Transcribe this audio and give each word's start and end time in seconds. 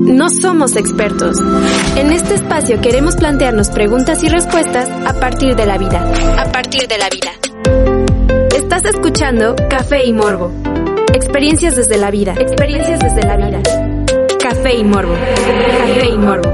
No 0.00 0.28
somos 0.30 0.76
expertos. 0.76 1.36
En 1.96 2.10
este 2.12 2.34
espacio 2.34 2.80
queremos 2.80 3.16
plantearnos 3.16 3.70
preguntas 3.70 4.24
y 4.24 4.28
respuestas 4.28 4.88
a 4.88 5.12
partir 5.20 5.54
de 5.54 5.66
la 5.66 5.76
vida. 5.76 6.00
A 6.38 6.50
partir 6.50 6.88
de 6.88 6.98
la 6.98 7.08
vida. 7.10 7.30
Estás 8.56 8.86
escuchando 8.86 9.54
Café 9.68 10.06
y 10.06 10.12
Morbo. 10.12 10.52
Experiencias 11.14 11.76
desde 11.76 11.98
la 11.98 12.10
vida. 12.10 12.34
Experiencias 12.34 12.98
desde 13.00 13.22
la 13.22 13.36
vida. 13.36 13.62
Café 14.40 14.76
y 14.76 14.84
Morbo. 14.84 15.14
Café 15.14 16.08
y 16.08 16.18
Morbo. 16.18 16.50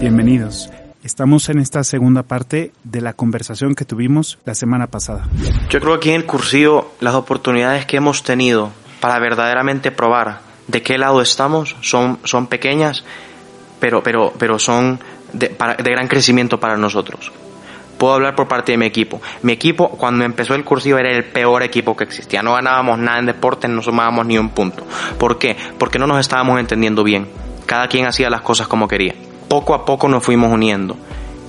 Bienvenidos. 0.00 0.70
Estamos 1.02 1.48
en 1.48 1.58
esta 1.58 1.84
segunda 1.84 2.22
parte 2.22 2.72
de 2.84 3.00
la 3.00 3.14
conversación 3.14 3.74
que 3.74 3.84
tuvimos 3.84 4.38
la 4.44 4.54
semana 4.54 4.88
pasada. 4.88 5.26
Yo 5.70 5.80
creo 5.80 5.94
que 5.94 5.96
aquí 5.96 6.10
en 6.10 6.16
el 6.16 6.26
cursillo 6.26 6.92
las 7.00 7.14
oportunidades 7.14 7.86
que 7.86 7.96
hemos 7.96 8.22
tenido 8.22 8.70
para 9.00 9.18
verdaderamente 9.18 9.90
probar 9.90 10.45
de 10.66 10.82
qué 10.82 10.98
lado 10.98 11.20
estamos 11.20 11.76
son, 11.80 12.18
son 12.24 12.46
pequeñas, 12.46 13.04
pero, 13.80 14.02
pero, 14.02 14.32
pero 14.38 14.58
son 14.58 15.00
de, 15.32 15.48
de 15.48 15.90
gran 15.90 16.08
crecimiento 16.08 16.58
para 16.58 16.76
nosotros. 16.76 17.32
Puedo 17.98 18.14
hablar 18.14 18.34
por 18.34 18.46
parte 18.46 18.72
de 18.72 18.78
mi 18.78 18.86
equipo. 18.86 19.22
Mi 19.42 19.52
equipo, 19.52 19.88
cuando 19.88 20.24
empezó 20.24 20.54
el 20.54 20.64
cursivo, 20.64 20.98
era 20.98 21.10
el 21.10 21.24
peor 21.24 21.62
equipo 21.62 21.96
que 21.96 22.04
existía. 22.04 22.42
No 22.42 22.54
ganábamos 22.54 22.98
nada 22.98 23.18
en 23.18 23.26
deporte, 23.26 23.68
no 23.68 23.80
sumábamos 23.80 24.26
ni 24.26 24.36
un 24.36 24.50
punto. 24.50 24.86
¿Por 25.18 25.38
qué? 25.38 25.56
Porque 25.78 25.98
no 25.98 26.06
nos 26.06 26.20
estábamos 26.20 26.60
entendiendo 26.60 27.02
bien. 27.02 27.26
Cada 27.64 27.88
quien 27.88 28.06
hacía 28.06 28.28
las 28.28 28.42
cosas 28.42 28.68
como 28.68 28.86
quería. 28.86 29.14
Poco 29.48 29.74
a 29.74 29.84
poco 29.84 30.08
nos 30.08 30.22
fuimos 30.22 30.52
uniendo. 30.52 30.96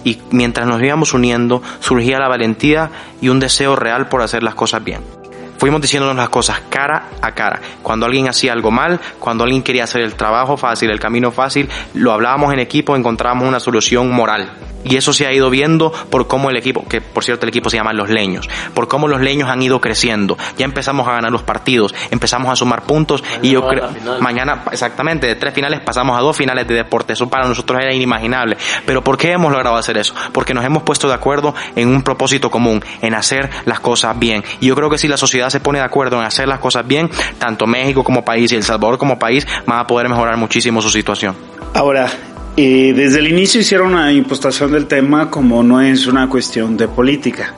Y 0.05 0.20
mientras 0.31 0.67
nos 0.67 0.81
íbamos 0.81 1.14
uniendo, 1.14 1.61
surgía 1.81 2.17
la 2.17 2.30
valentía 2.30 2.92
y 3.20 3.27
un 3.27 3.39
deseo 3.39 3.75
real 3.75 4.08
por 4.08 4.22
hacer 4.22 4.42
las 4.42 4.55
cosas 4.55 4.81
bien. 4.83 5.17
Fuimos 5.58 5.81
diciéndonos 5.81 6.16
las 6.16 6.30
cosas 6.30 6.61
cara 6.69 7.09
a 7.22 7.31
cara. 7.31 7.59
Cuando 7.81 8.05
alguien 8.05 8.27
hacía 8.27 8.53
algo 8.53 8.72
mal, 8.72 9.00
cuando 9.19 9.44
alguien 9.44 9.64
quería 9.64 9.83
hacer 9.83 10.02
el 10.02 10.16
trabajo 10.16 10.58
fácil, 10.58 10.89
el 10.89 10.99
camino 10.99 11.31
fácil, 11.31 11.69
lo 11.94 12.11
hablábamos 12.11 12.53
en 12.53 12.59
equipo, 12.59 12.95
encontrábamos 12.95 13.47
una 13.47 13.59
solución 13.59 14.11
moral. 14.11 14.52
Y 14.83 14.95
eso 14.95 15.11
se 15.11 15.27
ha 15.27 15.33
ido 15.33 15.49
viendo 15.49 15.91
por 15.91 16.27
cómo 16.27 16.49
el 16.49 16.58
equipo, 16.58 16.86
que 16.88 17.02
por 17.02 17.23
cierto 17.23 17.45
el 17.45 17.49
equipo 17.49 17.69
se 17.69 17.77
llama 17.77 17.94
Los 17.94 18.09
Leños, 18.09 18.47
por 18.73 18.88
cómo 18.88 19.08
los 19.08 19.19
Leños 19.22 19.49
han 19.49 19.61
ido 19.61 19.81
creciendo. 19.81 20.38
Ya 20.58 20.66
empezamos 20.66 21.08
a 21.08 21.11
ganar 21.11 21.31
los 21.31 21.44
partidos, 21.44 21.94
empezamos 22.11 22.52
a 22.52 22.55
sumar 22.55 22.83
puntos 22.83 23.21
mañana 23.21 23.39
y 23.47 23.52
yo 23.52 23.67
creo, 23.67 23.89
mañana 24.21 24.64
exactamente, 24.71 25.27
de 25.27 25.36
tres 25.36 25.53
finales 25.53 25.81
pasamos 25.81 26.17
a 26.17 26.21
dos 26.21 26.38
finales 26.38 26.67
de 26.67 26.75
deporte. 26.75 27.14
Eso 27.14 27.30
para 27.30 27.47
nosotros 27.47 27.81
era 27.81 27.94
inimaginable. 27.94 28.58
Pero 28.86 29.03
¿por 29.03 29.17
qué 29.17 29.33
hemos 29.33 29.52
logrado 29.52 29.75
hacer 29.75 29.97
eso? 29.97 30.14
Porque 30.31 30.53
nos 30.53 30.64
hemos 30.64 30.83
puesto 30.83 31.08
de 31.08 31.16
acuerdo 31.16 31.53
en 31.75 31.89
un 31.89 32.02
propósito 32.02 32.49
común, 32.49 32.83
en 33.02 33.14
hacer 33.14 33.49
las 33.66 33.80
cosas 33.80 34.17
bien. 34.17 34.44
Y 34.61 34.67
yo 34.67 34.75
creo 34.75 34.89
que 34.89 34.97
si 34.97 35.08
la 35.08 35.17
sociedad 35.17 35.47
se 35.50 35.59
pone 35.59 35.80
de 35.80 35.86
acuerdo 35.86 36.17
en 36.17 36.26
hacer 36.26 36.48
las 36.48 36.59
cosas 36.59 36.88
bien, 36.88 37.09
tanto 37.38 37.67
México 37.67 38.03
como 38.03 38.23
país 38.23 38.52
y 38.52 38.56
El 38.56 38.64
Salvador 38.64 38.98
como 38.98 39.20
país 39.20 39.45
van 39.66 39.80
a 39.80 39.88
poder 39.88 40.09
mejorar 40.09 40.38
muchísimo 40.38 40.81
su 40.81 40.89
situación. 40.89 41.36
Ahora, 41.73 42.09
eh, 42.56 42.94
desde 42.95 43.20
el 43.20 43.28
inicio 43.28 43.62
hicieron 43.62 43.94
una 43.94 44.12
impostación 44.12 44.72
del 44.72 44.88
tema 44.88 45.30
como 45.30 45.64
no 45.64 45.81
es 45.81 46.08
una 46.08 46.28
cuestión 46.28 46.76
de 46.76 46.88
política. 46.88 47.54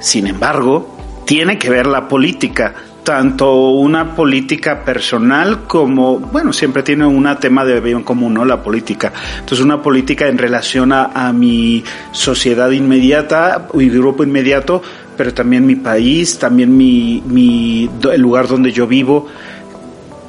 Sin 0.00 0.26
embargo, 0.26 0.94
tiene 1.24 1.58
que 1.58 1.70
ver 1.70 1.86
la 1.86 2.08
política, 2.08 2.74
tanto 3.04 3.70
una 3.70 4.16
política 4.16 4.82
personal 4.82 5.64
como, 5.66 6.18
bueno, 6.18 6.52
siempre 6.52 6.82
tiene 6.82 7.06
un 7.06 7.28
tema 7.38 7.64
de 7.64 7.78
bien 7.80 8.02
común, 8.02 8.34
¿no? 8.34 8.44
La 8.44 8.62
política. 8.62 9.12
Entonces, 9.34 9.60
una 9.60 9.82
política 9.82 10.26
en 10.26 10.38
relación 10.38 10.92
a, 10.92 11.32
mi 11.34 11.84
sociedad 12.12 12.70
inmediata, 12.70 13.68
mi 13.74 13.88
grupo 13.90 14.24
inmediato, 14.24 14.82
pero 15.16 15.34
también 15.34 15.66
mi 15.66 15.76
país, 15.76 16.38
también 16.38 16.76
mi, 16.76 17.22
mi, 17.26 17.88
el 18.10 18.20
lugar 18.20 18.48
donde 18.48 18.72
yo 18.72 18.86
vivo. 18.86 19.28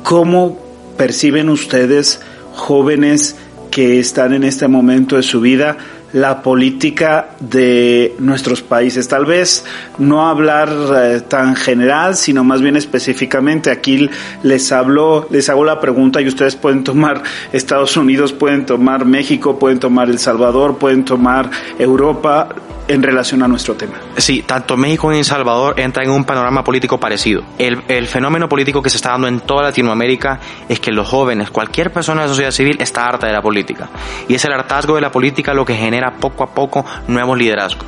¿Cómo 0.04 0.60
perciben 0.98 1.50
ustedes, 1.50 2.22
jóvenes, 2.54 3.38
que 3.72 4.00
están 4.00 4.34
en 4.34 4.44
este 4.44 4.68
momento 4.68 5.16
de 5.16 5.24
su 5.24 5.42
vida 5.42 5.78
la 6.16 6.42
política 6.42 7.32
de 7.42 8.16
nuestros 8.20 8.62
países. 8.62 9.06
Tal 9.10 9.26
vez 9.26 9.66
no 9.98 10.30
hablar 10.30 10.70
eh, 10.96 11.22
tan 11.28 11.58
general, 11.58 12.16
sino 12.16 12.42
más 12.46 12.62
bien 12.62 12.78
específicamente. 12.78 13.70
Aquí 13.70 14.10
les 14.42 14.72
hablo, 14.72 15.28
les 15.30 15.50
hago 15.50 15.66
la 15.66 15.82
pregunta 15.82 16.22
y 16.22 16.28
ustedes 16.28 16.56
pueden 16.56 16.86
tomar 16.86 17.22
Estados 17.52 17.98
Unidos, 17.98 18.32
pueden 18.32 18.66
tomar 18.66 19.04
México, 19.04 19.60
pueden 19.60 19.80
tomar 19.80 20.10
El 20.10 20.18
Salvador, 20.18 20.78
pueden 20.78 21.04
tomar 21.04 21.52
Europa 21.78 22.48
en 22.88 23.04
relación 23.04 23.44
a 23.44 23.48
nuestro 23.48 23.76
tema. 23.76 23.96
Sí, 24.18 24.44
tanto 24.44 24.78
México 24.78 25.04
como 25.04 25.14
El 25.14 25.26
Salvador 25.26 25.80
entran 25.80 26.06
en 26.08 26.12
un 26.12 26.24
panorama 26.24 26.64
político 26.64 27.00
parecido. 27.00 27.44
El, 27.58 28.08
fenómeno 28.08 28.48
político 28.48 28.82
que 28.82 28.90
se 28.90 28.98
está 28.98 29.12
dando 29.12 29.28
en 29.28 29.40
toda 29.42 29.64
Latinoamérica 29.64 30.40
es 30.70 30.80
que 30.80 30.92
los 30.92 31.08
jóvenes, 31.08 31.50
cualquier 31.50 31.92
persona 31.92 32.22
de 32.22 32.28
la 32.28 32.34
sociedad 32.34 32.52
civil 32.52 32.78
está 32.80 33.06
harta 33.06 33.28
de 33.28 33.34
la 33.34 33.42
política. 33.42 33.90
Y 34.28 34.36
es 34.36 34.46
el 34.46 34.54
hartazgo 34.54 34.96
de 34.96 35.02
la 35.02 35.12
política 35.12 35.54
lo 35.54 35.66
que 35.66 35.76
genera 35.76 36.16
poco 36.16 36.44
a 36.44 36.54
poco 36.54 36.86
nuevos 37.08 37.38
liderazgos. 37.38 37.88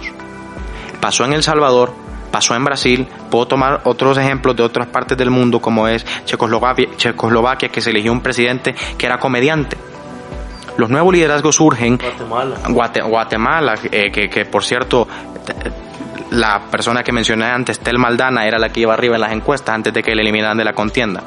Pasó 0.99 1.25
en 1.25 1.33
El 1.33 1.43
Salvador, 1.43 1.93
pasó 2.31 2.55
en 2.55 2.63
Brasil, 2.63 3.07
puedo 3.29 3.47
tomar 3.47 3.81
otros 3.85 4.17
ejemplos 4.17 4.55
de 4.55 4.63
otras 4.63 4.87
partes 4.87 5.17
del 5.17 5.29
mundo 5.29 5.59
como 5.59 5.87
es 5.87 6.05
Checoslovaquia, 6.25 6.89
Checoslovaquia 6.97 7.69
que 7.69 7.81
se 7.81 7.91
eligió 7.91 8.11
un 8.11 8.21
presidente 8.21 8.75
que 8.97 9.05
era 9.05 9.19
comediante 9.19 9.77
los 10.77 10.89
nuevos 10.89 11.13
liderazgos 11.13 11.55
surgen. 11.55 11.97
Guatemala. 11.97 12.55
Guate, 12.69 13.01
Guatemala, 13.01 13.75
eh, 13.91 14.11
que, 14.11 14.29
que, 14.29 14.45
por 14.45 14.63
cierto, 14.63 15.07
la 16.31 16.61
persona 16.69 17.03
que 17.03 17.11
mencioné 17.11 17.45
antes, 17.45 17.79
Tel 17.79 17.97
Maldana, 17.97 18.45
era 18.45 18.59
la 18.59 18.69
que 18.69 18.81
iba 18.81 18.93
arriba 18.93 19.15
en 19.15 19.21
las 19.21 19.31
encuestas 19.31 19.75
antes 19.75 19.93
de 19.93 20.03
que 20.03 20.15
le 20.15 20.21
eliminaran 20.21 20.57
de 20.57 20.65
la 20.65 20.73
contienda. 20.73 21.23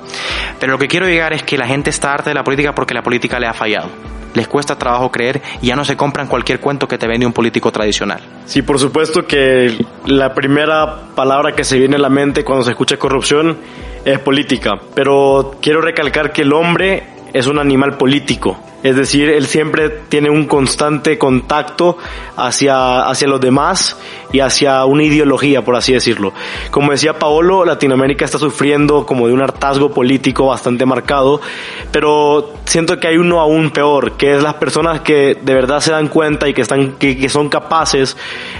Pero 0.58 0.72
lo 0.72 0.78
que 0.78 0.88
quiero 0.88 1.06
llegar 1.06 1.32
es 1.32 1.42
que 1.42 1.56
la 1.58 1.66
gente 1.66 1.90
está 1.90 2.12
harta 2.12 2.30
de 2.30 2.34
la 2.34 2.44
política 2.44 2.74
porque 2.74 2.94
la 2.94 3.02
política 3.02 3.38
le 3.38 3.46
ha 3.46 3.52
fallado. 3.52 3.88
Les 4.34 4.46
cuesta 4.46 4.76
trabajo 4.78 5.10
creer 5.10 5.42
y 5.60 5.68
ya 5.68 5.76
no 5.76 5.84
se 5.84 5.96
compran 5.96 6.28
cualquier 6.28 6.60
cuento 6.60 6.86
que 6.86 6.98
te 6.98 7.08
vende 7.08 7.26
un 7.26 7.32
político 7.32 7.72
tradicional. 7.72 8.20
Sí, 8.44 8.62
por 8.62 8.78
supuesto 8.78 9.26
que 9.26 9.84
la 10.06 10.34
primera 10.34 11.14
palabra 11.16 11.52
que 11.52 11.64
se 11.64 11.78
viene 11.78 11.96
a 11.96 11.98
la 11.98 12.10
mente 12.10 12.44
cuando 12.44 12.64
se 12.64 12.70
escucha 12.70 12.96
corrupción 12.96 13.58
es 14.04 14.18
política. 14.20 14.78
Pero 14.94 15.56
quiero 15.60 15.80
recalcar 15.80 16.30
que 16.30 16.42
el 16.42 16.52
hombre 16.52 17.02
es 17.32 17.48
un 17.48 17.58
animal 17.58 17.96
político. 17.96 18.56
Es 18.82 18.96
decir, 18.96 19.28
él 19.28 19.46
siempre 19.46 19.90
tiene 20.08 20.30
un 20.30 20.46
constante 20.46 21.18
contacto 21.18 21.98
hacia, 22.36 23.02
hacia 23.02 23.28
los 23.28 23.40
demás 23.40 23.96
y 24.32 24.40
hacia 24.40 24.84
una 24.84 25.02
ideología, 25.02 25.62
por 25.62 25.76
así 25.76 25.92
decirlo. 25.92 26.32
Como 26.70 26.92
decía 26.92 27.18
Paolo, 27.18 27.64
Latinoamérica 27.64 28.24
está 28.24 28.38
sufriendo 28.38 29.04
como 29.04 29.26
de 29.26 29.34
un 29.34 29.42
hartazgo 29.42 29.90
político 29.90 30.46
bastante 30.46 30.86
marcado, 30.86 31.40
pero 31.92 32.54
siento 32.64 32.98
que 32.98 33.08
hay 33.08 33.16
uno 33.16 33.40
aún 33.40 33.70
peor, 33.70 34.12
que 34.12 34.36
es 34.36 34.42
las 34.42 34.54
personas 34.54 35.00
que 35.00 35.36
de 35.40 35.54
verdad 35.54 35.80
se 35.80 35.92
dan 35.92 36.08
cuenta 36.08 36.48
y 36.48 36.54
que, 36.54 36.62
están, 36.62 36.92
que, 36.92 37.18
que 37.18 37.28
son 37.28 37.48
capaces, 37.48 38.16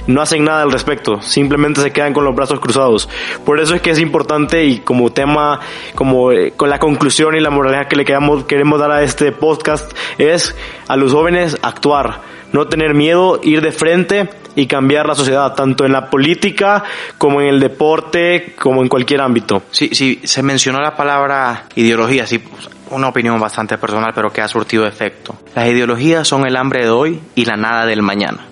no 0.06 0.20
hacen 0.20 0.44
nada 0.44 0.62
al 0.62 0.72
respecto, 0.72 1.20
simplemente 1.22 1.80
se 1.80 1.92
quedan 1.92 2.12
con 2.12 2.25
los 2.25 2.34
brazos 2.34 2.60
cruzados. 2.60 3.09
Por 3.44 3.60
eso 3.60 3.75
es 3.75 3.80
que 3.80 3.91
es 3.91 3.98
importante 3.98 4.64
y 4.64 4.80
como 4.80 5.10
tema, 5.10 5.60
como 5.94 6.32
eh, 6.32 6.53
con 6.56 6.69
la 6.69 6.78
conclusión 6.78 7.36
y 7.36 7.41
la 7.41 7.50
moraleja 7.50 7.86
que 7.86 7.97
le 7.97 8.04
queremos, 8.04 8.44
queremos 8.44 8.80
dar 8.80 8.91
a 8.91 9.03
este 9.03 9.32
podcast, 9.32 9.92
es 10.18 10.57
a 10.89 10.97
los 10.97 11.12
jóvenes 11.12 11.57
actuar, 11.62 12.21
no 12.53 12.66
tener 12.66 12.95
miedo, 12.95 13.41
ir 13.42 13.60
de 13.60 13.72
frente 13.72 14.28
y 14.57 14.66
cambiar 14.66 15.07
la 15.07 15.15
sociedad, 15.15 15.54
tanto 15.54 15.84
en 15.84 15.92
la 15.92 16.10
política 16.10 16.83
como 17.18 17.41
en 17.41 17.48
el 17.48 17.60
deporte, 17.60 18.54
como 18.59 18.83
en 18.83 18.89
cualquier 18.89 19.21
ámbito. 19.21 19.62
Sí, 19.71 19.91
sí, 19.92 20.21
se 20.24 20.42
mencionó 20.42 20.80
la 20.80 20.97
palabra 20.97 21.66
ideología, 21.77 22.27
sí, 22.27 22.42
una 22.91 23.09
opinión 23.09 23.39
bastante 23.39 23.78
personal, 23.78 24.12
pero 24.15 24.33
que 24.33 24.41
ha 24.41 24.48
surtido 24.48 24.86
efecto. 24.86 25.36
Las 25.54 25.68
ideologías 25.68 26.27
son 26.27 26.47
el 26.47 26.57
hambre 26.57 26.84
de 26.84 26.91
hoy 26.91 27.21
y 27.34 27.45
la 27.45 27.57
nada 27.57 27.86
del 27.86 28.03
mañana 28.03 28.49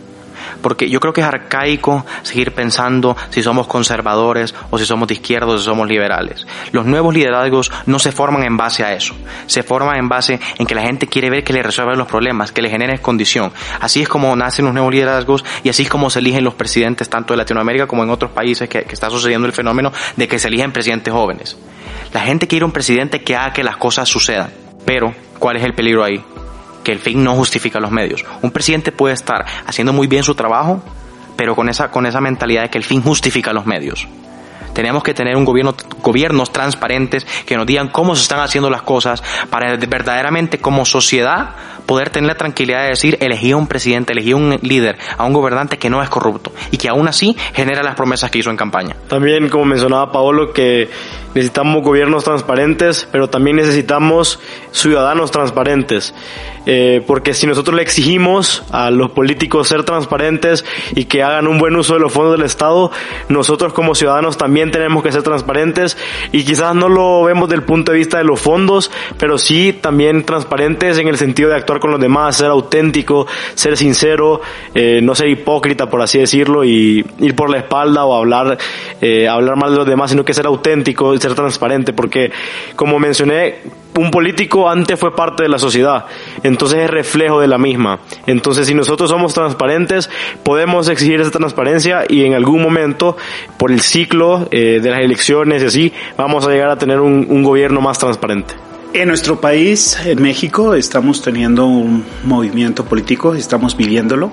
porque 0.62 0.88
yo 0.88 1.00
creo 1.00 1.12
que 1.12 1.20
es 1.20 1.26
arcaico 1.26 2.04
seguir 2.22 2.52
pensando 2.52 3.16
si 3.30 3.42
somos 3.42 3.66
conservadores 3.66 4.54
o 4.70 4.78
si 4.78 4.84
somos 4.84 5.08
de 5.08 5.14
izquierda 5.14 5.46
o 5.46 5.58
si 5.58 5.64
somos 5.64 5.88
liberales. 5.88 6.46
Los 6.72 6.86
nuevos 6.86 7.14
liderazgos 7.14 7.70
no 7.86 7.98
se 7.98 8.12
forman 8.12 8.44
en 8.44 8.56
base 8.56 8.84
a 8.84 8.94
eso, 8.94 9.14
se 9.46 9.62
forman 9.62 9.96
en 9.96 10.08
base 10.08 10.40
en 10.58 10.66
que 10.66 10.74
la 10.74 10.82
gente 10.82 11.06
quiere 11.06 11.30
ver 11.30 11.44
que 11.44 11.52
le 11.52 11.62
resuelvan 11.62 11.98
los 11.98 12.08
problemas, 12.08 12.52
que 12.52 12.62
le 12.62 12.70
generen 12.70 12.98
condición. 12.98 13.52
Así 13.80 14.02
es 14.02 14.08
como 14.08 14.34
nacen 14.36 14.64
los 14.64 14.74
nuevos 14.74 14.92
liderazgos 14.92 15.44
y 15.62 15.68
así 15.68 15.82
es 15.84 15.88
como 15.88 16.10
se 16.10 16.18
eligen 16.18 16.44
los 16.44 16.54
presidentes 16.54 17.08
tanto 17.08 17.34
de 17.34 17.38
Latinoamérica 17.38 17.86
como 17.86 18.02
en 18.02 18.10
otros 18.10 18.32
países 18.32 18.68
que 18.68 18.84
está 18.90 19.10
sucediendo 19.10 19.46
el 19.46 19.52
fenómeno 19.52 19.92
de 20.16 20.28
que 20.28 20.38
se 20.38 20.48
eligen 20.48 20.72
presidentes 20.72 21.12
jóvenes. 21.12 21.56
La 22.12 22.20
gente 22.20 22.46
quiere 22.46 22.64
un 22.64 22.72
presidente 22.72 23.22
que 23.22 23.36
haga 23.36 23.52
que 23.52 23.62
las 23.62 23.76
cosas 23.76 24.08
sucedan. 24.08 24.50
Pero 24.84 25.12
¿Cuál 25.38 25.56
es 25.56 25.64
el 25.64 25.74
peligro 25.74 26.04
ahí? 26.04 26.22
Que 26.84 26.92
el 26.92 26.98
fin 26.98 27.22
no 27.22 27.34
justifica 27.34 27.80
los 27.80 27.90
medios. 27.90 28.24
Un 28.42 28.50
presidente 28.50 28.92
puede 28.92 29.14
estar 29.14 29.44
haciendo 29.66 29.92
muy 29.92 30.06
bien 30.06 30.22
su 30.22 30.34
trabajo, 30.34 30.82
pero 31.36 31.54
con 31.54 31.68
esa, 31.68 31.90
con 31.90 32.06
esa 32.06 32.20
mentalidad 32.20 32.62
de 32.62 32.70
que 32.70 32.78
el 32.78 32.84
fin 32.84 33.02
justifica 33.02 33.52
los 33.52 33.66
medios. 33.66 34.08
Tenemos 34.72 35.02
que 35.02 35.12
tener 35.12 35.36
un 35.36 35.44
gobierno, 35.44 35.74
gobiernos 36.02 36.52
transparentes 36.52 37.26
que 37.46 37.56
nos 37.56 37.66
digan 37.66 37.88
cómo 37.88 38.14
se 38.14 38.22
están 38.22 38.40
haciendo 38.40 38.70
las 38.70 38.82
cosas 38.82 39.22
para 39.50 39.76
verdaderamente 39.76 40.58
como 40.58 40.84
sociedad 40.84 41.50
poder 41.84 42.10
tener 42.10 42.28
la 42.28 42.36
tranquilidad 42.36 42.82
de 42.82 42.90
decir 42.90 43.16
elegí 43.20 43.50
a 43.50 43.56
un 43.56 43.66
presidente, 43.66 44.12
elegí 44.12 44.32
a 44.32 44.36
un 44.36 44.58
líder, 44.62 44.98
a 45.16 45.24
un 45.24 45.32
gobernante 45.32 45.78
que 45.78 45.90
no 45.90 46.02
es 46.02 46.08
corrupto 46.08 46.52
y 46.70 46.76
que 46.76 46.88
aún 46.88 47.08
así 47.08 47.36
genera 47.54 47.82
las 47.82 47.96
promesas 47.96 48.30
que 48.30 48.38
hizo 48.38 48.50
en 48.50 48.56
campaña. 48.56 48.94
También, 49.08 49.48
como 49.48 49.64
mencionaba 49.64 50.12
Paolo, 50.12 50.52
que 50.52 50.88
necesitamos 51.38 51.82
gobiernos 51.82 52.24
transparentes, 52.24 53.08
pero 53.10 53.28
también 53.28 53.56
necesitamos 53.56 54.40
ciudadanos 54.72 55.30
transparentes. 55.30 56.14
Eh, 56.70 57.02
porque 57.06 57.32
si 57.32 57.46
nosotros 57.46 57.74
le 57.74 57.82
exigimos 57.82 58.62
a 58.70 58.90
los 58.90 59.12
políticos 59.12 59.68
ser 59.68 59.84
transparentes 59.84 60.66
y 60.94 61.06
que 61.06 61.22
hagan 61.22 61.46
un 61.46 61.58
buen 61.58 61.74
uso 61.76 61.94
de 61.94 62.00
los 62.00 62.12
fondos 62.12 62.36
del 62.36 62.44
Estado, 62.44 62.90
nosotros 63.30 63.72
como 63.72 63.94
ciudadanos 63.94 64.36
también 64.36 64.70
tenemos 64.70 65.02
que 65.02 65.10
ser 65.10 65.22
transparentes 65.22 65.96
y 66.30 66.44
quizás 66.44 66.74
no 66.74 66.90
lo 66.90 67.24
vemos 67.24 67.48
del 67.48 67.62
punto 67.62 67.92
de 67.92 67.98
vista 67.98 68.18
de 68.18 68.24
los 68.24 68.38
fondos, 68.38 68.90
pero 69.18 69.38
sí 69.38 69.72
también 69.72 70.24
transparentes 70.24 70.98
en 70.98 71.08
el 71.08 71.16
sentido 71.16 71.48
de 71.48 71.56
actuar 71.56 71.80
con 71.80 71.90
los 71.90 72.00
demás, 72.00 72.36
ser 72.36 72.48
auténtico, 72.48 73.26
ser 73.54 73.78
sincero, 73.78 74.42
eh, 74.74 75.00
no 75.02 75.14
ser 75.14 75.28
hipócrita, 75.28 75.88
por 75.88 76.02
así 76.02 76.18
decirlo, 76.18 76.64
y 76.64 77.02
ir 77.18 77.34
por 77.34 77.48
la 77.48 77.58
espalda 77.58 78.04
o 78.04 78.14
hablar, 78.14 78.58
eh, 79.00 79.26
hablar 79.26 79.56
mal 79.56 79.70
de 79.70 79.78
los 79.78 79.86
demás, 79.86 80.10
sino 80.10 80.22
que 80.22 80.34
ser 80.34 80.46
auténtico 80.46 81.14
y 81.14 81.18
transparente, 81.34 81.92
porque 81.92 82.32
como 82.76 82.98
mencioné, 82.98 83.56
un 83.98 84.10
político 84.10 84.68
antes 84.68 84.98
fue 84.98 85.14
parte 85.14 85.42
de 85.42 85.48
la 85.48 85.58
sociedad, 85.58 86.06
entonces 86.42 86.78
es 86.80 86.90
reflejo 86.90 87.40
de 87.40 87.48
la 87.48 87.58
misma. 87.58 88.00
Entonces, 88.26 88.66
si 88.66 88.74
nosotros 88.74 89.10
somos 89.10 89.34
transparentes, 89.34 90.08
podemos 90.42 90.88
exigir 90.88 91.20
esa 91.20 91.30
transparencia 91.30 92.04
y 92.08 92.24
en 92.24 92.34
algún 92.34 92.62
momento, 92.62 93.16
por 93.56 93.72
el 93.72 93.80
ciclo 93.80 94.48
eh, 94.50 94.80
de 94.80 94.90
las 94.90 95.00
elecciones 95.00 95.62
y 95.62 95.66
así, 95.66 95.92
vamos 96.16 96.46
a 96.46 96.50
llegar 96.50 96.70
a 96.70 96.78
tener 96.78 97.00
un, 97.00 97.26
un 97.28 97.42
gobierno 97.42 97.80
más 97.80 97.98
transparente. 97.98 98.54
En 98.94 99.08
nuestro 99.08 99.40
país, 99.40 99.98
en 100.06 100.22
México, 100.22 100.74
estamos 100.74 101.20
teniendo 101.20 101.66
un 101.66 102.04
movimiento 102.24 102.84
político, 102.84 103.34
estamos 103.34 103.76
viviéndolo 103.76 104.32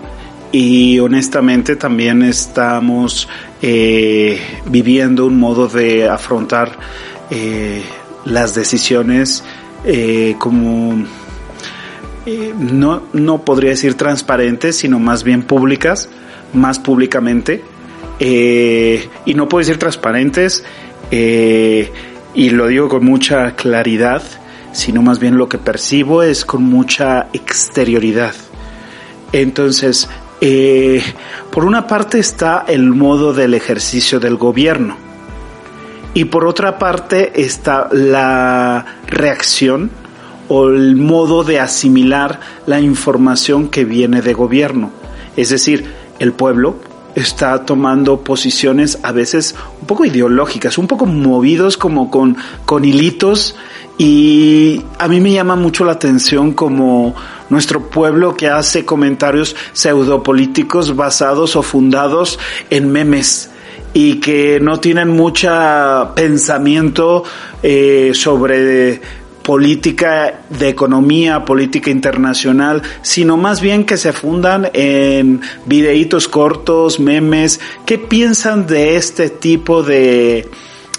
y 0.58 1.00
honestamente 1.00 1.76
también 1.76 2.22
estamos 2.22 3.28
eh, 3.62 4.40
viviendo 4.68 5.26
un 5.26 5.38
modo 5.38 5.68
de 5.68 6.08
afrontar 6.08 6.72
eh, 7.30 7.84
las 8.24 8.56
decisiones 8.56 9.44
eh, 9.84 10.38
como 10.40 11.06
no, 12.58 13.04
no 13.12 13.42
podría 13.44 13.72
decir 13.72 13.96
transparentes, 13.96 14.78
sino 14.78 14.98
más 14.98 15.26
bien 15.26 15.44
públicas, 15.44 16.08
más 16.54 16.80
públicamente. 16.80 17.62
Y 18.18 19.34
no 19.34 19.50
puedo 19.50 19.60
decir 19.60 19.78
transparentes, 19.78 20.64
y 21.12 22.50
lo 22.50 22.68
digo 22.68 22.88
con 22.88 23.04
mucha 23.04 23.58
claridad, 23.58 24.24
sino 24.72 25.02
más 25.02 25.20
bien 25.20 25.38
lo 25.38 25.50
que 25.50 25.58
percibo 25.58 26.24
es 26.24 26.46
con 26.46 26.64
mucha 26.64 27.28
exterioridad. 27.34 28.34
Entonces, 29.34 30.08
eh, 30.48 31.02
por 31.52 31.66
una 31.66 31.88
parte 31.88 32.20
está 32.20 32.66
el 32.68 32.92
modo 32.92 33.34
del 33.34 33.56
ejercicio 33.56 34.20
del 34.20 34.36
gobierno 34.36 34.96
y 36.14 36.26
por 36.26 36.46
otra 36.46 36.78
parte 36.78 37.42
está 37.42 37.90
la 37.92 38.86
reacción 39.08 39.90
o 40.48 40.68
el 40.68 40.98
modo 40.98 41.44
de 41.44 41.60
asimilar 41.60 42.42
la 42.68 42.80
información 42.80 43.70
que 43.70 43.86
viene 43.86 44.22
de 44.22 44.36
gobierno. 44.36 44.92
Es 45.36 45.50
decir, 45.50 45.92
el 46.20 46.32
pueblo 46.32 46.76
está 47.16 47.66
tomando 47.66 48.22
posiciones 48.22 49.00
a 49.02 49.12
veces 49.12 49.56
un 49.82 49.88
poco 49.88 50.06
ideológicas, 50.06 50.78
un 50.78 50.88
poco 50.88 51.06
movidos 51.06 51.78
como 51.78 52.12
con, 52.12 52.38
con 52.66 52.86
hilitos. 52.86 53.56
Y 53.98 54.84
a 55.00 55.08
mí 55.08 55.22
me 55.22 55.32
llama 55.32 55.56
mucho 55.56 55.86
la 55.86 55.94
atención 55.94 56.52
como 56.52 57.16
nuestro 57.50 57.90
pueblo 57.90 58.36
que 58.36 58.50
hace 58.50 58.86
comentarios 58.86 59.56
pseudopolíticos 59.72 60.96
basados 60.96 61.56
o 61.56 61.64
fundados 61.64 62.38
en 62.70 62.92
memes 62.92 63.52
y 63.94 64.20
que 64.20 64.60
no 64.60 64.82
tienen 64.82 65.08
mucho 65.08 65.50
pensamiento 66.16 67.24
eh, 67.64 68.12
sobre 68.14 69.00
política 69.46 70.42
de 70.50 70.70
economía, 70.70 71.46
política 71.46 71.92
internacional, 71.92 72.82
sino 73.04 73.38
más 73.38 73.62
bien 73.62 73.86
que 73.86 73.96
se 73.96 74.12
fundan 74.12 74.72
en 74.74 75.40
videitos 75.68 76.28
cortos, 76.28 77.00
memes. 77.00 77.60
¿Qué 77.86 78.00
piensan 78.00 78.66
de 78.66 78.96
este 78.96 79.30
tipo 79.30 79.84
de, 79.84 80.50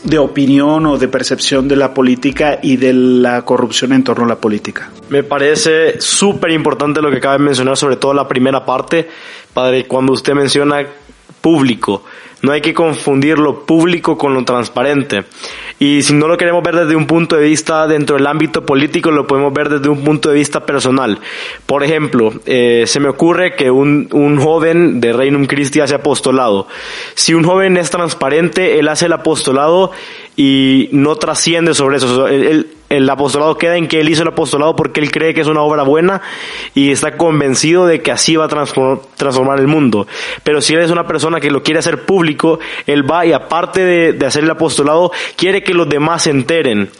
de 0.05 0.19
opinión 0.19 0.87
o 0.87 0.97
de 0.97 1.09
percepción 1.09 1.67
de 1.67 1.75
la 1.75 1.93
política 1.93 2.61
y 2.63 2.77
de 2.77 2.93
la 2.93 3.45
corrupción 3.45 3.93
en 3.93 4.05
torno 4.05 4.25
a 4.25 4.29
la 4.29 4.37
política? 4.37 4.91
Me 5.09 5.25
parece 5.25 6.01
súper 6.01 6.53
importante 6.53 7.03
lo 7.03 7.11
que 7.11 7.17
acaba 7.17 7.39
de 7.39 7.43
mencionar, 7.43 7.77
sobre 7.77 7.97
todo 7.97 8.15
la 8.15 8.29
primera 8.29 8.65
parte, 8.65 9.09
padre, 9.53 9.87
cuando 9.87 10.13
usted 10.13 10.35
menciona 10.35 10.87
público. 11.41 12.05
No 12.47 12.53
hay 12.53 12.61
que 12.61 12.75
confundir 12.75 13.41
lo 13.41 13.67
público 13.67 14.17
con 14.17 14.33
lo 14.33 14.45
transparente. 14.45 15.25
Y 15.81 16.03
si 16.03 16.15
no 16.15 16.29
lo 16.29 16.37
queremos 16.37 16.63
ver 16.63 16.77
desde 16.77 16.95
un 16.95 17.09
punto 17.09 17.35
de 17.35 17.43
vista 17.43 17.89
dentro 17.89 18.15
del 18.15 18.27
ámbito 18.29 18.65
político, 18.65 19.11
lo 19.11 19.27
podemos 19.27 19.53
ver 19.53 19.69
desde 19.69 19.89
un 19.89 20.05
punto 20.05 20.29
de 20.29 20.37
vista 20.37 20.65
personal. 20.65 21.19
Por 21.67 21.83
ejemplo, 21.83 22.33
eh, 22.47 22.85
se 22.87 23.01
me 23.01 23.09
ocurre 23.09 23.57
que 23.57 23.69
un, 23.69 24.09
un 24.13 24.39
joven 24.39 25.01
de 25.01 25.13
Reino 25.13 25.45
Christi 25.49 25.81
hace 25.81 25.97
apostolado. 25.97 26.69
Si 27.17 27.35
un 27.35 27.43
joven 27.43 27.77
es 27.79 27.91
transparente, 27.91 28.79
él 28.79 28.87
hace 28.87 29.07
el 29.07 29.15
apostolado 29.15 29.91
y 30.37 30.89
no 30.93 31.17
trasciende 31.17 31.75
sobre 31.75 31.97
eso. 31.97 32.29
El, 32.29 32.69
el, 32.89 33.11
apostolado 33.11 33.57
queda 33.57 33.77
en 33.77 33.89
que 33.89 34.01
él 34.01 34.09
hizo 34.09 34.23
el 34.23 34.29
apostolado 34.29 34.77
porque 34.77 35.01
él 35.01 35.11
cree 35.11 35.35
que 35.35 35.41
es 35.41 35.47
una 35.47 35.63
obra 35.63 35.83
buena 35.83 36.21
y 36.75 36.93
está 36.93 37.17
convencido 37.17 37.87
de 37.87 38.03
que 38.03 38.13
así 38.13 38.37
va 38.37 38.45
a 38.45 38.49
transform, 38.49 39.01
transformar 39.17 39.59
el 39.59 39.67
mundo. 39.67 40.07
Pero 40.43 40.61
si 40.61 40.75
él 40.75 40.81
es 40.81 40.91
una 40.91 41.07
persona 41.07 41.41
que 41.41 41.51
lo 41.51 41.63
quiere 41.63 41.81
hacer 41.81 42.05
público, 42.05 42.61
él 42.87 43.11
va 43.11 43.25
y 43.27 43.33
aparte 43.33 43.83
de, 43.83 44.13
de 44.13 44.27
hacer 44.27 44.45
el 44.45 44.51
apostolado, 44.51 45.11
quiere 45.37 45.63
que 45.63 45.75
los 45.75 45.89
demás 45.89 46.25
se 46.25 46.31
enteren 46.31 46.91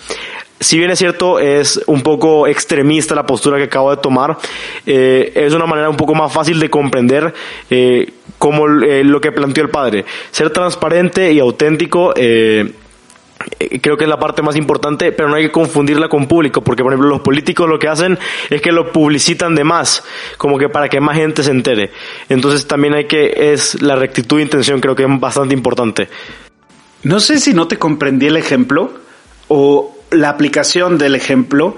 si 0.61 0.79
bien 0.79 0.91
es 0.91 0.99
cierto, 0.99 1.39
es 1.39 1.83
un 1.87 2.03
poco 2.03 2.47
extremista 2.47 3.15
la 3.15 3.27
postura 3.27 3.59
que 3.59 3.65
acabo 3.65 3.91
de 3.91 3.99
tomar, 3.99 4.39
eh, 4.87 5.33
es 5.35 5.53
una 5.53 5.67
manera 5.67 5.91
un 5.91 5.97
poco 5.97 6.15
más 6.15 6.33
fácil 6.33 6.59
de 6.59 6.71
comprender 6.71 7.35
eh, 7.69 8.11
como 8.39 8.67
eh, 8.67 9.05
lo 9.05 9.21
que 9.21 9.33
planteó 9.33 9.65
el 9.65 9.71
padre. 9.71 10.05
Ser 10.31 10.51
transparente 10.51 11.31
y 11.33 11.41
auténtico 11.41 12.15
creo 13.81 13.97
que 13.97 14.05
es 14.05 14.11
la 14.11 14.19
parte 14.19 14.43
más 14.43 14.57
importante, 14.57 15.13
pero 15.13 15.29
no 15.29 15.37
hay 15.37 15.45
que 15.45 15.53
confundirla 15.53 16.09
con 16.09 16.27
público, 16.27 16.63
porque 16.63 16.83
por 16.83 16.93
ejemplo 16.93 17.09
los 17.09 17.21
políticos 17.21 17.69
lo 17.69 17.79
que 17.79 17.89
hacen 17.89 18.19
es 18.51 18.61
que 18.61 18.73
lo 18.73 18.93
publicitan 18.93 19.55
de 19.55 19.65
más, 19.65 20.05
como 20.37 20.59
que 20.59 20.69
para 20.69 20.89
que 20.89 21.01
más 21.01 21.17
gente 21.17 21.43
se 21.43 21.51
entere. 21.51 21.91
Entonces 22.29 22.67
también 22.67 22.95
hay 22.95 23.07
que, 23.07 23.53
es 23.53 23.81
la 23.83 23.97
rectitud 23.97 24.37
de 24.37 24.45
intención, 24.45 24.81
creo 24.81 24.95
que 24.95 25.05
es 25.05 25.21
bastante 25.21 25.55
importante. 25.55 26.09
No 27.03 27.21
sé 27.21 27.39
si 27.39 27.55
no 27.55 27.69
te 27.69 27.79
comprendí 27.79 28.27
el 28.27 28.37
ejemplo 28.37 28.93
o 29.49 29.97
la 30.11 30.29
aplicación 30.29 30.99
del 30.99 31.15
ejemplo, 31.15 31.77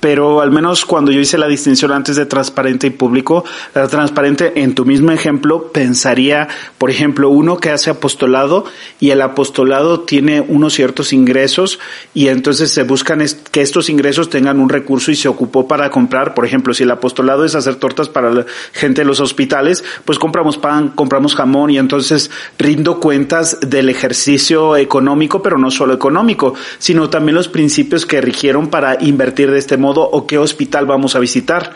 pero 0.00 0.40
al 0.40 0.50
menos 0.50 0.84
cuando 0.84 1.10
yo 1.10 1.20
hice 1.20 1.38
la 1.38 1.48
distinción 1.48 1.92
antes 1.92 2.16
de 2.16 2.26
transparente 2.26 2.86
y 2.86 2.90
público, 2.90 3.44
la 3.74 3.88
transparente 3.88 4.62
en 4.62 4.74
tu 4.74 4.84
mismo 4.84 5.10
ejemplo 5.10 5.72
pensaría, 5.72 6.48
por 6.78 6.90
ejemplo, 6.90 7.30
uno 7.30 7.58
que 7.58 7.70
hace 7.70 7.90
apostolado 7.90 8.64
y 9.00 9.10
el 9.10 9.20
apostolado 9.22 10.00
tiene 10.00 10.40
unos 10.40 10.74
ciertos 10.74 11.12
ingresos 11.12 11.80
y 12.14 12.28
entonces 12.28 12.70
se 12.70 12.84
buscan 12.84 13.24
que 13.50 13.60
estos 13.60 13.88
ingresos 13.88 14.30
tengan 14.30 14.60
un 14.60 14.68
recurso 14.68 15.10
y 15.10 15.16
se 15.16 15.28
ocupó 15.28 15.66
para 15.66 15.90
comprar, 15.90 16.34
por 16.34 16.46
ejemplo, 16.46 16.74
si 16.74 16.84
el 16.84 16.90
apostolado 16.90 17.44
es 17.44 17.54
hacer 17.54 17.76
tortas 17.76 18.08
para 18.08 18.30
la 18.30 18.46
gente 18.72 19.02
de 19.02 19.06
los 19.06 19.20
hospitales, 19.20 19.84
pues 20.04 20.18
compramos 20.18 20.58
pan, 20.58 20.90
compramos 20.90 21.34
jamón 21.34 21.70
y 21.70 21.78
entonces 21.78 22.30
rindo 22.58 23.00
cuentas 23.00 23.58
del 23.60 23.88
ejercicio 23.88 24.76
económico, 24.76 25.42
pero 25.42 25.58
no 25.58 25.70
solo 25.70 25.94
económico, 25.94 26.54
sino 26.78 27.10
también 27.10 27.34
los 27.34 27.48
principios 27.48 28.06
que 28.06 28.20
rigieron 28.20 28.68
para 28.68 29.02
invertir 29.02 29.50
de 29.50 29.58
este 29.58 29.71
modo 29.76 30.02
o 30.02 30.26
qué 30.26 30.38
hospital 30.38 30.86
vamos 30.86 31.16
a 31.16 31.18
visitar. 31.18 31.72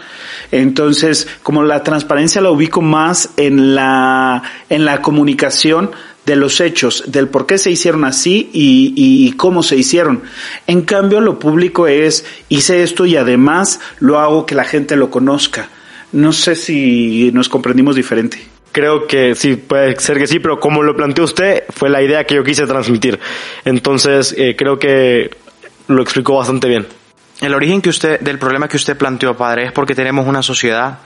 Entonces, 0.50 1.28
como 1.42 1.62
la 1.62 1.82
transparencia 1.82 2.40
la 2.40 2.50
ubico 2.50 2.82
más 2.82 3.30
en 3.36 3.74
la, 3.74 4.42
en 4.68 4.84
la 4.84 5.02
comunicación 5.02 5.90
de 6.26 6.36
los 6.36 6.60
hechos, 6.60 7.04
del 7.06 7.28
por 7.28 7.46
qué 7.46 7.56
se 7.56 7.70
hicieron 7.70 8.04
así 8.04 8.50
y, 8.52 9.32
cómo 9.36 9.62
se 9.62 9.76
hicieron. 9.76 10.22
En 10.66 10.82
cambio, 10.82 11.20
lo 11.20 11.38
público 11.38 11.86
es, 11.86 12.26
hice 12.48 12.82
esto 12.82 13.06
y 13.06 13.16
además 13.16 13.80
lo 14.00 14.18
hago 14.18 14.44
que 14.44 14.56
la 14.56 14.64
gente 14.64 14.96
lo 14.96 15.08
conozca. 15.08 15.68
No 16.12 16.32
sé 16.32 16.56
si 16.56 17.30
nos 17.32 17.48
comprendimos 17.48 17.94
diferente. 17.94 18.38
Creo 18.72 19.06
que 19.06 19.34
sí, 19.36 19.54
puede 19.54 19.98
ser 20.00 20.18
que 20.18 20.26
sí, 20.26 20.40
pero 20.40 20.58
como 20.58 20.82
lo 20.82 20.96
planteó 20.96 21.24
usted, 21.24 21.62
fue 21.70 21.88
la 21.88 22.02
idea 22.02 22.24
que 22.24 22.34
yo 22.34 22.44
quise 22.44 22.66
transmitir. 22.66 23.20
Entonces, 23.64 24.34
eh, 24.36 24.56
creo 24.56 24.78
que 24.78 25.30
lo 25.86 26.02
explicó 26.02 26.36
bastante 26.36 26.68
bien. 26.68 26.86
El 27.40 27.54
origen 27.54 27.82
que 27.82 27.90
usted, 27.90 28.20
del 28.20 28.38
problema 28.38 28.68
que 28.68 28.76
usted 28.76 28.96
planteó, 28.96 29.36
padre, 29.36 29.66
es 29.66 29.72
porque 29.72 29.94
tenemos 29.94 30.26
una 30.26 30.42
sociedad 30.42 30.98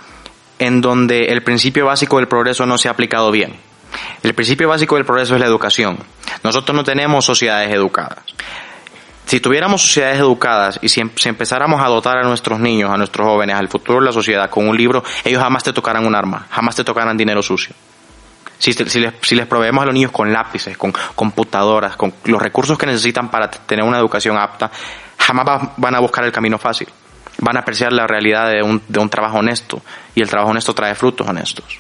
en 0.59 0.81
donde 0.81 1.27
el 1.27 1.43
principio 1.43 1.87
básico 1.87 2.19
del 2.19 2.29
progreso 2.29 2.67
no 2.67 2.79
se 2.79 2.89
ha 2.89 2.93
aplicado 2.93 3.31
bien. 3.31 3.57
El 4.23 4.35
principio 4.35 4.69
básico 4.69 4.97
del 4.97 5.05
progreso 5.05 5.35
es 5.35 5.41
la 5.41 5.47
educación. 5.47 5.99
Nosotros 6.45 6.77
no 6.77 6.85
tenemos 6.85 7.25
sociedades 7.25 7.73
educadas. 7.73 8.19
Si 9.31 9.41
tuviéramos 9.41 9.83
sociedades 9.83 10.19
educadas 10.19 10.79
y 10.83 10.89
si, 10.89 11.01
em, 11.01 11.11
empezáramos 11.25 11.81
a 11.83 11.87
dotar 11.87 12.19
a 12.19 12.23
nuestros 12.23 12.59
niños, 12.59 12.91
a 12.91 12.97
nuestros 12.97 13.27
jóvenes, 13.27 13.57
al 13.57 13.69
futuro 13.69 14.01
de 14.01 14.07
la 14.07 14.13
sociedad 14.13 14.51
con 14.51 14.69
un 14.69 14.77
libro, 14.77 15.03
ellos 15.25 15.43
jamás 15.43 15.63
te 15.63 15.73
tocarán 15.73 16.05
un 16.05 16.15
arma, 16.15 16.47
jamás 16.51 16.77
te 16.77 16.85
tocarán 16.85 17.17
dinero 17.17 17.43
sucio. 17.43 17.75
Si, 18.59 18.73
les, 18.73 19.15
si 19.23 19.35
les 19.35 19.47
proveemos 19.47 19.83
a 19.83 19.87
los 19.87 19.95
niños 19.95 20.11
con 20.11 20.33
lápices, 20.33 20.77
con 20.77 20.93
computadoras, 21.15 21.97
con 21.97 22.13
los 22.25 22.43
recursos 22.43 22.77
que 22.77 22.87
necesitan 22.87 23.31
para 23.31 23.51
tener 23.51 23.85
una 23.85 23.99
educación 23.99 24.37
apta, 24.37 24.71
jamás 25.21 25.71
van 25.77 25.95
a 25.95 26.01
buscar 26.01 26.25
el 26.25 26.33
camino 26.33 26.59
fácil. 26.59 26.89
Van 27.39 27.57
a 27.57 27.61
apreciar 27.61 27.93
la 27.93 28.07
realidad 28.07 28.51
de 28.51 28.63
un, 28.63 28.83
de 28.89 28.99
un 28.99 29.09
trabajo 29.09 29.39
honesto 29.39 29.81
y 30.15 30.21
el 30.21 30.29
trabajo 30.29 30.51
honesto 30.51 30.75
trae 30.75 30.95
frutos 30.95 31.27
honestos. 31.29 31.79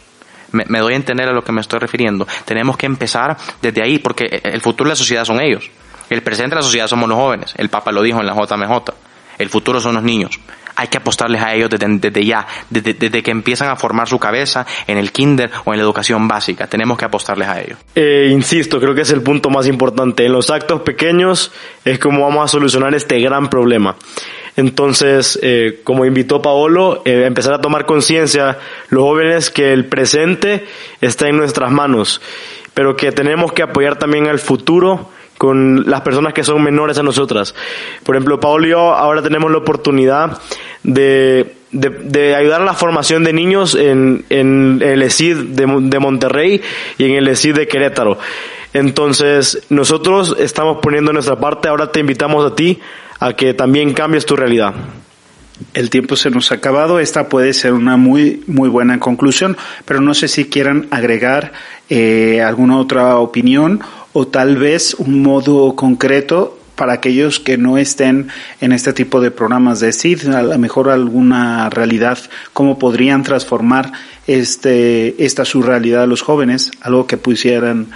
Me, 0.53 0.65
me, 0.69 0.79
doy 0.79 0.95
a 0.95 0.97
entender 0.97 1.29
a 1.29 1.33
lo 1.33 1.43
que 1.43 1.53
me 1.53 1.61
estoy 1.61 1.79
refiriendo. 1.79 2.27
Tenemos 2.45 2.77
que 2.77 2.87
empezar 2.87 3.37
desde 3.61 3.83
ahí 3.83 3.99
porque 3.99 4.41
el 4.43 4.61
futuro 4.61 4.89
de 4.89 4.93
la 4.93 4.97
sociedad 4.97 5.25
son 5.25 5.41
ellos. 5.41 5.71
El 6.09 6.23
presente 6.23 6.51
de 6.51 6.57
la 6.57 6.63
sociedad 6.63 6.89
somos 6.89 7.09
los 7.09 7.19
jóvenes. 7.19 7.55
El 7.57 7.69
Papa 7.69 7.93
lo 7.93 8.03
dijo 8.03 8.21
en 8.21 8.27
la 8.27 8.35
JMJ. 8.35 8.93
El 9.39 9.49
futuro 9.49 9.81
son 9.81 9.95
los 9.95 10.03
niños. 10.03 10.39
Hay 10.81 10.89
que 10.89 10.97
apostarles 10.97 11.43
a 11.43 11.53
ellos 11.53 11.69
desde, 11.69 12.25
ya, 12.25 12.47
desde, 12.71 13.23
que 13.23 13.31
empiezan 13.31 13.69
a 13.69 13.77
formar 13.77 14.09
su 14.09 14.19
cabeza 14.19 14.67
en 14.87 14.97
el 14.97 15.13
kinder 15.13 15.51
o 15.67 15.75
en 15.75 15.79
la 15.79 15.85
educación 15.85 16.27
básica. 16.27 16.69
Tenemos 16.69 16.97
que 16.97 17.05
apostarles 17.05 17.49
a 17.49 17.61
ellos. 17.61 17.79
Eh, 17.95 18.31
insisto, 18.33 18.81
creo 18.81 18.95
que 18.95 19.03
es 19.03 19.11
el 19.11 19.21
punto 19.21 19.51
más 19.51 19.67
importante. 19.67 20.25
En 20.25 20.33
los 20.33 20.49
actos 20.49 20.81
pequeños 20.81 21.53
es 21.85 21.99
como 21.99 22.23
vamos 22.23 22.47
a 22.47 22.49
solucionar 22.49 22.95
este 22.95 23.21
gran 23.21 23.51
problema. 23.51 23.95
Entonces, 24.57 25.39
eh, 25.43 25.81
como 25.85 26.07
invitó 26.07 26.41
Paolo, 26.41 27.03
eh, 27.05 27.25
empezar 27.27 27.53
a 27.53 27.61
tomar 27.61 27.85
conciencia 27.85 28.59
los 28.89 29.03
jóvenes 29.03 29.51
que 29.51 29.75
el 29.75 29.85
presente 29.85 30.65
está 31.03 31.29
en 31.29 31.37
nuestras 31.37 31.71
manos, 31.71 32.23
pero 32.73 32.97
que 32.97 33.13
tenemos 33.13 33.53
que 33.53 33.63
apoyar 33.63 33.99
también 33.99 34.29
al 34.29 34.39
futuro 34.39 35.11
con 35.41 35.89
las 35.89 36.03
personas 36.03 36.35
que 36.35 36.45
son 36.45 36.63
menores 36.63 36.99
a 36.99 37.03
nosotras. 37.03 37.55
Por 38.05 38.15
ejemplo, 38.15 38.39
Paolo 38.39 38.67
y 38.67 38.71
yo 38.73 38.95
ahora 38.95 39.23
tenemos 39.23 39.51
la 39.51 39.57
oportunidad 39.57 40.39
de, 40.83 41.55
de, 41.73 42.35
ayudar 42.35 42.63
a 42.63 42.65
la 42.65 42.75
formación 42.75 43.25
de 43.25 43.33
niños 43.33 43.75
en, 43.75 44.25
en 44.31 44.81
el 44.83 45.03
ESID 45.03 45.37
de, 45.37 45.67
de 45.83 45.99
Monterrey 45.99 46.61
y 46.99 47.05
en 47.05 47.13
el 47.13 47.29
ESID 47.29 47.57
de 47.57 47.69
Querétaro. 47.69 48.19
Entonces, 48.73 49.63
nosotros 49.69 50.37
estamos 50.39 50.79
poniendo 50.81 51.13
nuestra 51.13 51.39
parte, 51.41 51.69
ahora 51.69 51.91
te 51.91 52.01
invitamos 52.01 52.51
a 52.51 52.55
ti 52.55 52.79
a 53.19 53.35
que 53.35 53.53
también 53.55 53.93
cambies 53.93 54.27
tu 54.27 54.37
realidad. 54.37 54.75
El 55.75 55.91
tiempo 55.91 56.17
se 56.17 56.31
nos 56.31 56.53
ha 56.53 56.57
acabado. 56.57 57.01
Esta 57.01 57.29
puede 57.29 57.53
ser 57.53 57.75
una 57.75 57.97
muy, 57.97 58.43
muy 58.47 58.69
buena 58.69 58.99
conclusión, 58.99 59.57
pero 59.85 60.01
no 60.01 60.15
sé 60.15 60.29
si 60.29 60.47
quieran 60.47 60.87
agregar 60.91 61.53
eh, 61.91 62.41
alguna 62.41 62.79
otra 62.79 63.17
opinión 63.19 63.81
o 64.13 64.27
tal 64.27 64.57
vez 64.57 64.95
un 64.95 65.23
modo 65.23 65.77
concreto 65.77 66.60
para 66.81 66.95
aquellos 66.95 67.41
que 67.41 67.59
no 67.59 67.77
estén 67.77 68.29
en 68.63 68.73
este 68.73 68.95
tipo 68.95 69.21
de 69.21 69.31
programas 69.31 69.81
de 69.81 69.93
CID, 69.93 70.31
a 70.31 70.43
lo 70.43 70.59
mejor 70.59 70.89
alguna 70.89 71.69
realidad, 71.69 72.17
cómo 72.55 72.79
podrían 72.79 73.23
transformar 73.23 73.93
este, 74.27 75.23
esta 75.23 75.45
su 75.45 75.61
realidad 75.61 76.05
a 76.05 76.07
los 76.07 76.23
jóvenes, 76.23 76.71
algo 76.81 77.07
que 77.07 77.19
pusieran 77.19 77.89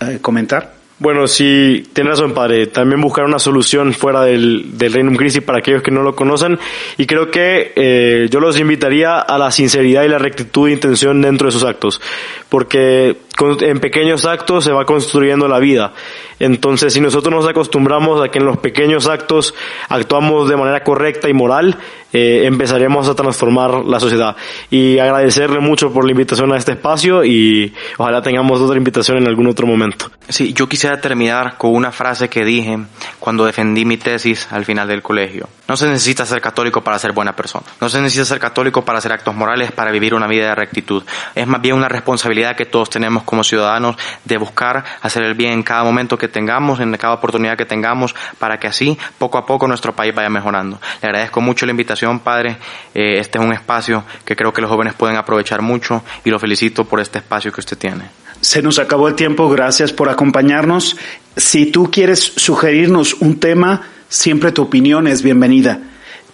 eh, 0.00 0.18
comentar. 0.22 0.80
Bueno, 0.98 1.26
sí, 1.26 1.90
tiene 1.92 2.08
razón, 2.08 2.32
padre. 2.32 2.68
También 2.68 3.02
buscar 3.02 3.26
una 3.26 3.38
solución 3.38 3.92
fuera 3.92 4.22
del, 4.22 4.78
del 4.78 4.92
Reino 4.94 5.14
Crisis 5.16 5.42
para 5.42 5.58
aquellos 5.58 5.82
que 5.82 5.90
no 5.90 6.02
lo 6.02 6.14
conocen. 6.14 6.58
Y 6.96 7.06
creo 7.06 7.30
que 7.30 7.72
eh, 7.76 8.28
yo 8.30 8.40
los 8.40 8.58
invitaría 8.58 9.18
a 9.18 9.36
la 9.36 9.50
sinceridad 9.50 10.04
y 10.04 10.08
la 10.08 10.18
rectitud 10.18 10.68
de 10.68 10.72
intención 10.72 11.20
dentro 11.20 11.48
de 11.48 11.52
sus 11.52 11.64
actos. 11.64 12.00
Porque 12.48 13.16
en 13.60 13.80
pequeños 13.80 14.24
actos 14.24 14.64
se 14.64 14.72
va 14.72 14.84
construyendo 14.84 15.48
la 15.48 15.58
vida. 15.58 15.92
Entonces, 16.38 16.92
si 16.92 17.00
nosotros 17.00 17.34
nos 17.34 17.48
acostumbramos 17.48 18.22
a 18.22 18.28
que 18.28 18.38
en 18.38 18.46
los 18.46 18.58
pequeños 18.58 19.06
actos 19.06 19.54
actuamos 19.88 20.48
de 20.48 20.56
manera 20.56 20.82
correcta 20.82 21.28
y 21.28 21.34
moral, 21.34 21.76
eh, 22.12 22.42
empezaremos 22.44 23.08
a 23.08 23.14
transformar 23.14 23.84
la 23.84 24.00
sociedad. 24.00 24.36
Y 24.70 24.98
agradecerle 24.98 25.60
mucho 25.60 25.92
por 25.92 26.04
la 26.04 26.12
invitación 26.12 26.52
a 26.52 26.56
este 26.56 26.72
espacio 26.72 27.24
y 27.24 27.72
ojalá 27.98 28.22
tengamos 28.22 28.60
otra 28.60 28.76
invitación 28.76 29.18
en 29.18 29.28
algún 29.28 29.46
otro 29.46 29.66
momento. 29.66 30.10
Sí, 30.28 30.52
yo 30.52 30.68
quisiera 30.68 31.00
terminar 31.00 31.56
con 31.56 31.74
una 31.74 31.92
frase 31.92 32.28
que 32.28 32.44
dije 32.44 32.78
cuando 33.18 33.44
defendí 33.44 33.84
mi 33.84 33.96
tesis 33.96 34.48
al 34.50 34.64
final 34.64 34.88
del 34.88 35.02
colegio. 35.02 35.48
No 35.68 35.76
se 35.76 35.86
necesita 35.86 36.26
ser 36.26 36.40
católico 36.40 36.82
para 36.82 36.98
ser 36.98 37.12
buena 37.12 37.36
persona. 37.36 37.66
No 37.80 37.88
se 37.88 38.00
necesita 38.00 38.24
ser 38.24 38.40
católico 38.40 38.84
para 38.84 38.98
hacer 38.98 39.12
actos 39.12 39.34
morales, 39.34 39.70
para 39.70 39.92
vivir 39.92 40.14
una 40.14 40.26
vida 40.26 40.48
de 40.48 40.54
rectitud. 40.54 41.04
Es 41.34 41.46
más 41.46 41.60
bien 41.60 41.76
una 41.76 41.88
responsabilidad 41.88 42.56
que 42.56 42.66
todos 42.66 42.90
tenemos 42.90 43.22
como 43.30 43.44
ciudadanos 43.44 43.96
de 44.24 44.36
buscar 44.36 44.84
hacer 45.00 45.22
el 45.22 45.34
bien 45.34 45.52
en 45.52 45.62
cada 45.62 45.84
momento 45.84 46.18
que 46.18 46.28
tengamos, 46.28 46.80
en 46.80 46.92
cada 46.96 47.14
oportunidad 47.14 47.56
que 47.56 47.64
tengamos, 47.64 48.14
para 48.38 48.58
que 48.58 48.66
así 48.66 48.98
poco 49.18 49.38
a 49.38 49.46
poco 49.46 49.66
nuestro 49.66 49.94
país 49.94 50.14
vaya 50.14 50.28
mejorando. 50.28 50.78
Le 51.00 51.08
agradezco 51.08 51.40
mucho 51.40 51.64
la 51.64 51.70
invitación, 51.70 52.20
padre. 52.20 52.58
Eh, 52.94 53.18
este 53.18 53.38
es 53.38 53.44
un 53.44 53.52
espacio 53.52 54.04
que 54.24 54.36
creo 54.36 54.52
que 54.52 54.60
los 54.60 54.70
jóvenes 54.70 54.94
pueden 54.94 55.16
aprovechar 55.16 55.62
mucho 55.62 56.02
y 56.24 56.30
lo 56.30 56.38
felicito 56.38 56.84
por 56.84 57.00
este 57.00 57.18
espacio 57.18 57.52
que 57.52 57.60
usted 57.60 57.78
tiene. 57.78 58.04
Se 58.40 58.62
nos 58.62 58.78
acabó 58.78 59.08
el 59.08 59.14
tiempo, 59.14 59.48
gracias 59.48 59.92
por 59.92 60.08
acompañarnos. 60.08 60.96
Si 61.36 61.66
tú 61.66 61.90
quieres 61.90 62.20
sugerirnos 62.36 63.14
un 63.14 63.38
tema, 63.38 63.82
siempre 64.08 64.50
tu 64.52 64.62
opinión 64.62 65.06
es 65.06 65.22
bienvenida. 65.22 65.78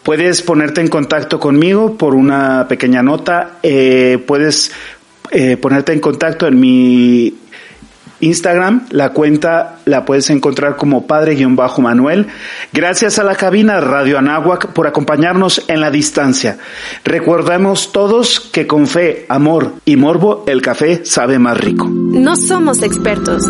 Puedes 0.06 0.40
ponerte 0.40 0.80
en 0.80 0.86
contacto 0.86 1.40
conmigo 1.40 1.98
por 1.98 2.14
una 2.14 2.68
pequeña 2.68 3.02
nota, 3.02 3.58
eh, 3.64 4.22
puedes 4.24 4.70
eh, 5.30 5.56
ponerte 5.56 5.92
en 5.92 6.00
contacto 6.00 6.46
en 6.46 6.58
mi 6.58 7.34
Instagram, 8.20 8.86
la 8.90 9.10
cuenta 9.10 9.78
la 9.84 10.04
puedes 10.04 10.30
encontrar 10.30 10.76
como 10.76 11.06
padre-manuel. 11.06 12.26
Gracias 12.72 13.18
a 13.18 13.24
la 13.24 13.34
cabina 13.34 13.80
Radio 13.80 14.18
Anáhuac 14.18 14.68
por 14.68 14.86
acompañarnos 14.86 15.64
en 15.68 15.80
la 15.80 15.90
distancia. 15.90 16.58
Recordemos 17.04 17.92
todos 17.92 18.40
que 18.40 18.66
con 18.66 18.86
fe, 18.86 19.26
amor 19.28 19.74
y 19.84 19.96
morbo 19.96 20.44
el 20.46 20.62
café 20.62 21.04
sabe 21.04 21.38
más 21.38 21.58
rico. 21.58 21.88
No 21.90 22.36
somos 22.36 22.82
expertos. 22.82 23.42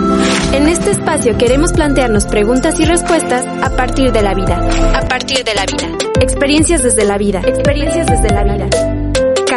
En 0.53 0.69
este 0.69 0.91
espacio 0.91 1.39
queremos 1.39 1.73
plantearnos 1.73 2.27
preguntas 2.27 2.81
y 2.81 2.85
respuestas 2.85 3.47
a 3.63 3.71
partir 3.77 4.11
de 4.13 4.23
la 4.23 4.35
vida. 4.35 4.57
A 4.95 5.03
partir 5.09 5.45
de 5.45 5.55
la 5.55 5.65
vida. 5.65 5.97
Experiencias 6.21 6.83
desde 6.83 7.05
la 7.05 7.19
vida. 7.19 7.41
Experiencias 7.47 8.07
desde 8.07 8.31
la 8.31 8.43
vida. 8.43 9.06